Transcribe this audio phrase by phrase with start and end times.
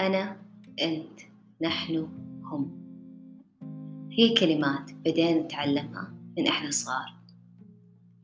[0.00, 0.36] أنا
[0.82, 1.20] أنت
[1.62, 2.08] نحن
[2.44, 2.86] هم.
[4.12, 7.14] هي كلمات بدينا نتعلمها من إحنا صغار.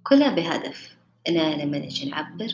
[0.02, 0.96] كلها بهدف
[1.29, 2.52] إننا لما نجي نعبر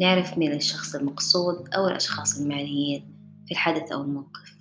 [0.00, 3.14] نعرف مين الشخص المقصود أو الأشخاص المعنيين
[3.46, 4.58] في الحدث أو الموقف.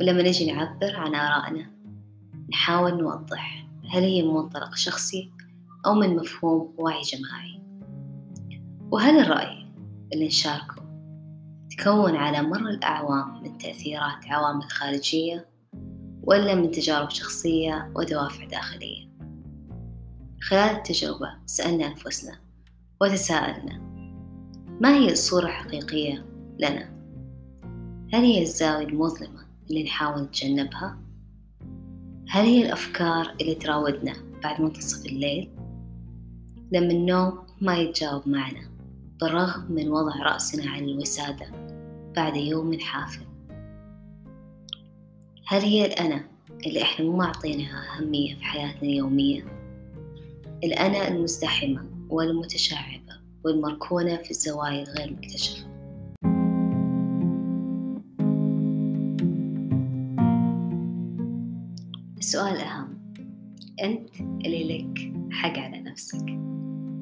[0.00, 1.70] ولما نجي نعبر عن آرائنا
[2.50, 5.30] نحاول نوضح هل هي من منطلق شخصي
[5.86, 7.62] أو من مفهوم وعي جماعي.
[8.90, 9.66] وهل الرأي
[10.12, 10.81] اللي نشاركه
[11.78, 15.48] تكون على مر الأعوام من تأثيرات عوامل خارجية
[16.22, 19.08] ولا من تجارب شخصية ودوافع داخلية
[20.42, 22.38] خلال التجربة سألنا أنفسنا
[23.00, 23.78] وتساءلنا
[24.80, 26.26] ما هي الصورة الحقيقية
[26.58, 26.92] لنا؟
[28.12, 30.98] هل هي الزاوية المظلمة اللي نحاول نتجنبها؟
[32.28, 34.12] هل هي الأفكار اللي تراودنا
[34.42, 35.50] بعد منتصف الليل؟
[36.72, 38.72] لما النوم ما يتجاوب معنا
[39.22, 41.46] بالرغم من وضع رأسنا على الوسادة
[42.16, 43.26] بعد يوم حافل.
[45.46, 46.24] هل هي الأنا
[46.66, 49.44] اللي إحنا مو معطينها أهمية في حياتنا اليومية؟
[50.64, 53.12] الأنا المزدحمة والمتشعبة
[53.44, 55.66] والمركونة في الزوايا الغير مكتشفة.
[62.18, 62.98] السؤال الأهم
[63.82, 66.51] أنت اللي لك حق على نفسك.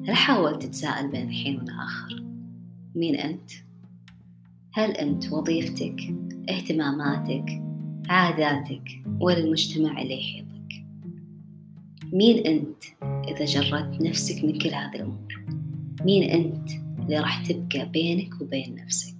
[0.07, 2.23] هل حاولت تتساءل بين الحين والآخر
[2.95, 3.51] مين أنت؟
[4.73, 6.15] هل أنت وظيفتك
[6.49, 7.61] اهتماماتك
[8.09, 10.85] عاداتك ولا المجتمع اللي يحيطك؟
[12.13, 12.83] مين أنت
[13.27, 15.45] إذا جردت نفسك من كل هذه الأمور؟
[16.05, 19.15] مين أنت اللي راح تبقى بينك وبين نفسك؟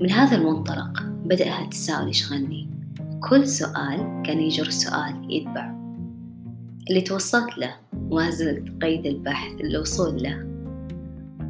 [0.00, 2.68] من هذا المنطلق بدأ التساؤل يشغلني
[3.30, 5.85] كل سؤال كان يجر سؤال يتبعه.
[6.90, 7.76] اللي توصلت له
[8.10, 10.46] وما زلت قيد البحث للوصول له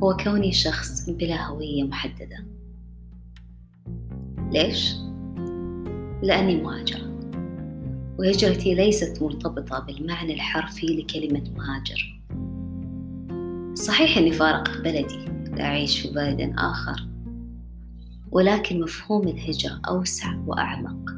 [0.03, 2.47] هو كوني شخص بلا هوية محددة.
[4.53, 4.95] ليش؟
[6.23, 7.17] لأني مهاجرة.
[8.19, 12.21] وهجرتي ليست مرتبطة بالمعنى الحرفي لكلمة مهاجر.
[13.75, 15.25] صحيح أني فارق بلدي
[15.57, 17.07] لأعيش في بلد آخر
[18.31, 21.11] ولكن مفهوم الهجرة أوسع وأعمق.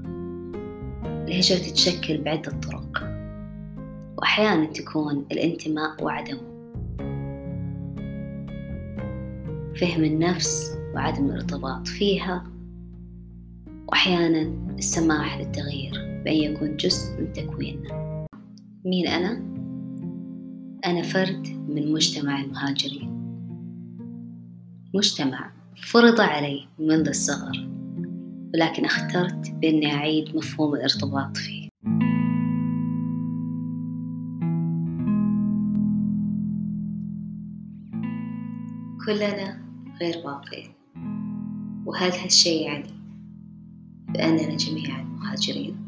[1.05, 3.08] الهجرة تتشكل بعدة طرق.
[4.19, 6.41] وأحيانا تكون الانتماء وعدمه.
[9.81, 12.45] فهم النفس وعدم الارتباط فيها
[13.89, 18.27] وأحيانا السماح للتغيير بأن يكون جزء من تكويننا.
[18.85, 19.43] مين أنا؟
[20.87, 23.11] أنا فرد من مجتمع المهاجرين.
[24.95, 27.69] مجتمع فرض علي منذ الصغر
[28.55, 31.58] ولكن اخترت بأني أعيد مفهوم الارتباط فيه.
[39.09, 39.59] كلنا
[40.01, 40.73] غير باقين
[41.87, 42.91] وهل هالشي يعني
[44.09, 45.88] بأننا جميعا مهاجرين؟